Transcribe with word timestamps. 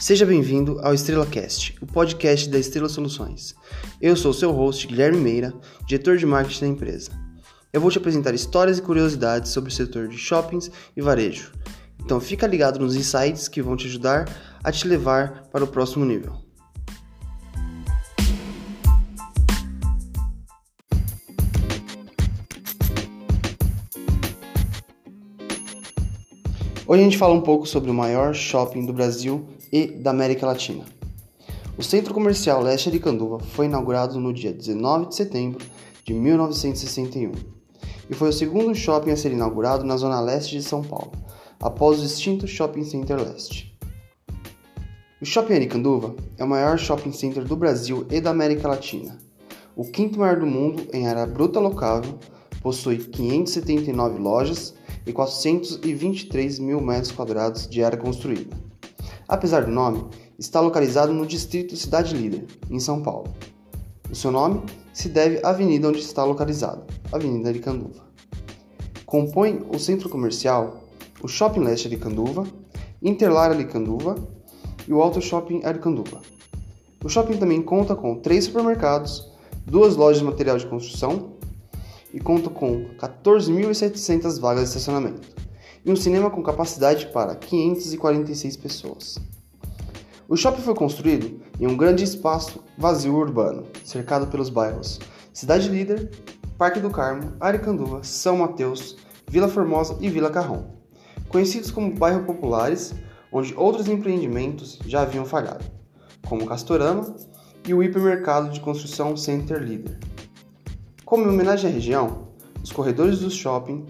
Seja 0.00 0.24
bem-vindo 0.24 0.80
ao 0.80 0.94
Estrela 0.94 1.26
Cast, 1.26 1.76
o 1.78 1.86
podcast 1.86 2.48
da 2.48 2.58
Estrela 2.58 2.88
Soluções. 2.88 3.54
Eu 4.00 4.16
sou 4.16 4.32
seu 4.32 4.50
host, 4.50 4.86
Guilherme 4.86 5.18
Meira, 5.18 5.52
diretor 5.86 6.16
de 6.16 6.24
marketing 6.24 6.60
da 6.60 6.68
empresa. 6.68 7.10
Eu 7.70 7.82
vou 7.82 7.90
te 7.90 7.98
apresentar 7.98 8.32
histórias 8.32 8.78
e 8.78 8.82
curiosidades 8.82 9.52
sobre 9.52 9.68
o 9.68 9.72
setor 9.72 10.08
de 10.08 10.16
shoppings 10.16 10.70
e 10.96 11.02
varejo. 11.02 11.52
Então 12.02 12.18
fica 12.18 12.46
ligado 12.46 12.80
nos 12.80 12.96
insights 12.96 13.46
que 13.46 13.60
vão 13.60 13.76
te 13.76 13.88
ajudar 13.88 14.26
a 14.64 14.72
te 14.72 14.88
levar 14.88 15.42
para 15.52 15.64
o 15.64 15.68
próximo 15.68 16.06
nível. 16.06 16.32
Hoje 26.86 27.02
a 27.02 27.04
gente 27.04 27.18
fala 27.18 27.34
um 27.34 27.42
pouco 27.42 27.66
sobre 27.66 27.90
o 27.90 27.94
maior 27.94 28.34
shopping 28.34 28.86
do 28.86 28.94
Brasil 28.94 29.46
e 29.72 29.86
da 29.86 30.10
América 30.10 30.46
Latina. 30.46 30.84
O 31.76 31.82
Centro 31.82 32.12
Comercial 32.12 32.62
Leste 32.62 32.88
Aricanduva 32.88 33.38
foi 33.38 33.66
inaugurado 33.66 34.20
no 34.20 34.32
dia 34.32 34.52
19 34.52 35.08
de 35.08 35.14
setembro 35.14 35.64
de 36.04 36.12
1961 36.12 37.32
e 38.10 38.14
foi 38.14 38.30
o 38.30 38.32
segundo 38.32 38.74
shopping 38.74 39.12
a 39.12 39.16
ser 39.16 39.32
inaugurado 39.32 39.84
na 39.84 39.96
zona 39.96 40.20
leste 40.20 40.56
de 40.56 40.62
São 40.62 40.82
Paulo, 40.82 41.12
após 41.60 42.00
o 42.00 42.04
extinto 42.04 42.46
Shopping 42.46 42.84
Center 42.84 43.16
Leste. 43.16 43.78
O 45.22 45.24
Shopping 45.24 45.54
Aricanduva 45.54 46.16
é 46.36 46.42
o 46.42 46.48
maior 46.48 46.78
shopping 46.78 47.12
center 47.12 47.44
do 47.44 47.54
Brasil 47.54 48.06
e 48.10 48.20
da 48.20 48.30
América 48.30 48.66
Latina. 48.66 49.18
O 49.76 49.84
quinto 49.84 50.18
maior 50.18 50.40
do 50.40 50.46
mundo 50.46 50.86
em 50.92 51.06
área 51.06 51.26
bruta 51.26 51.60
locável, 51.60 52.18
possui 52.62 52.98
579 52.98 54.18
lojas 54.18 54.74
e 55.06 55.12
423 55.12 56.58
mil 56.58 56.80
metros 56.80 57.12
quadrados 57.12 57.68
de 57.68 57.82
área 57.82 57.98
construída. 57.98 58.69
Apesar 59.30 59.64
do 59.64 59.70
nome, 59.70 60.04
está 60.36 60.60
localizado 60.60 61.12
no 61.12 61.24
distrito 61.24 61.76
Cidade 61.76 62.16
Líder, 62.16 62.46
em 62.68 62.80
São 62.80 63.00
Paulo. 63.00 63.32
O 64.10 64.14
seu 64.16 64.32
nome 64.32 64.60
se 64.92 65.08
deve 65.08 65.38
à 65.44 65.50
avenida 65.50 65.88
onde 65.88 66.00
está 66.00 66.24
localizado, 66.24 66.82
Avenida 67.12 67.48
Aricanduva. 67.48 68.02
Compõe 69.06 69.64
o 69.72 69.78
centro 69.78 70.08
comercial 70.08 70.80
o 71.22 71.28
Shopping 71.28 71.60
Leste 71.60 71.86
Aricanduva, 71.86 72.44
Interlar 73.00 73.52
Aricanduva 73.52 74.16
e 74.88 74.92
o 74.92 75.00
Auto 75.00 75.20
Shopping 75.22 75.60
Aricanduva. 75.62 76.20
O 77.04 77.08
shopping 77.08 77.36
também 77.36 77.62
conta 77.62 77.94
com 77.94 78.16
três 78.16 78.46
supermercados, 78.46 79.30
duas 79.64 79.94
lojas 79.94 80.18
de 80.18 80.24
material 80.24 80.58
de 80.58 80.66
construção 80.66 81.34
e 82.12 82.18
conta 82.18 82.50
com 82.50 82.84
14.700 82.98 84.40
vagas 84.40 84.64
de 84.64 84.68
estacionamento 84.70 85.49
e 85.84 85.90
um 85.90 85.96
cinema 85.96 86.30
com 86.30 86.42
capacidade 86.42 87.06
para 87.06 87.34
546 87.34 88.56
pessoas. 88.56 89.18
O 90.28 90.36
shopping 90.36 90.62
foi 90.62 90.74
construído 90.74 91.40
em 91.58 91.66
um 91.66 91.76
grande 91.76 92.04
espaço 92.04 92.62
vazio 92.78 93.16
urbano, 93.16 93.66
cercado 93.84 94.28
pelos 94.28 94.48
bairros 94.48 95.00
Cidade 95.32 95.68
Líder, 95.68 96.10
Parque 96.58 96.80
do 96.80 96.90
Carmo, 96.90 97.32
Aricanduva, 97.40 98.04
São 98.04 98.36
Mateus, 98.36 98.96
Vila 99.28 99.48
Formosa 99.48 99.96
e 100.00 100.08
Vila 100.08 100.30
Carrão, 100.30 100.74
conhecidos 101.28 101.70
como 101.70 101.94
bairros 101.94 102.26
populares, 102.26 102.94
onde 103.32 103.54
outros 103.56 103.88
empreendimentos 103.88 104.78
já 104.86 105.02
haviam 105.02 105.24
falhado, 105.24 105.64
como 106.28 106.46
Castorama 106.46 107.14
e 107.66 107.72
o 107.72 107.82
hipermercado 107.82 108.50
de 108.50 108.60
construção 108.60 109.16
Center 109.16 109.62
Líder. 109.62 109.98
Como 111.04 111.28
homenagem 111.28 111.70
à 111.70 111.72
região, 111.72 112.28
os 112.62 112.70
corredores 112.70 113.20
do 113.20 113.30
shopping 113.30 113.86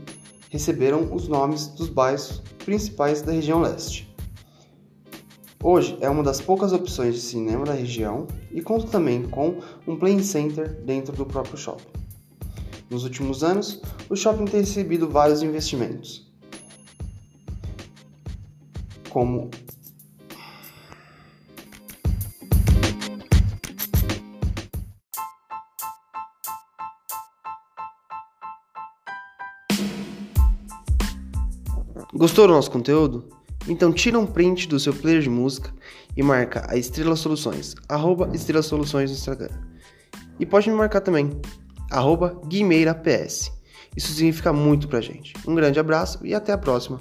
receberam 0.51 1.15
os 1.15 1.29
nomes 1.29 1.69
dos 1.69 1.89
bairros 1.89 2.43
principais 2.65 3.23
da 3.23 3.33
região 3.33 3.63
leste. 3.63 4.15
Hoje 5.63 5.97
é 6.01 6.11
uma 6.11 6.23
das 6.23 6.41
poucas 6.41 6.73
opções 6.73 7.15
de 7.15 7.21
cinema 7.21 7.65
da 7.65 7.73
região 7.73 8.27
e 8.51 8.61
conta 8.61 8.87
também 8.89 9.29
com 9.29 9.61
um 9.87 9.97
play 9.97 10.23
center 10.23 10.83
dentro 10.83 11.15
do 11.15 11.25
próprio 11.25 11.57
shopping. 11.57 12.01
Nos 12.91 13.05
últimos 13.05 13.45
anos, 13.45 13.81
o 14.09 14.17
shopping 14.17 14.47
tem 14.47 14.61
recebido 14.61 15.09
vários 15.09 15.43
investimentos, 15.43 16.29
como 19.09 19.51
Gostou 32.13 32.47
do 32.47 32.53
nosso 32.53 32.71
conteúdo? 32.71 33.29
Então 33.69 33.93
tira 33.93 34.19
um 34.19 34.27
print 34.27 34.67
do 34.67 34.81
seu 34.81 34.93
player 34.93 35.21
de 35.21 35.31
música 35.31 35.73
e 36.17 36.23
marca 36.23 36.67
a 36.69 36.77
Estrela 36.77 37.15
Soluções, 37.15 37.75
arroba 37.89 38.31
Estrela 38.35 38.63
Soluções 38.63 39.11
no 39.11 39.17
Instagram. 39.17 39.55
E 40.39 40.47
pode 40.47 40.69
me 40.69 40.75
marcar 40.75 41.03
também, 41.03 41.31
arroba 41.91 42.41
Guimeira 42.47 42.95
PS. 42.95 43.53
Isso 43.97 44.13
significa 44.13 44.53
muito 44.53 44.89
pra 44.89 45.01
gente. 45.01 45.35
Um 45.47 45.55
grande 45.55 45.79
abraço 45.79 46.19
e 46.25 46.35
até 46.35 46.53
a 46.53 46.59
próxima. 46.59 46.99